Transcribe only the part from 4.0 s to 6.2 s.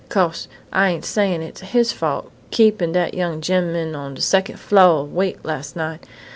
de secon' flo' awake las' night....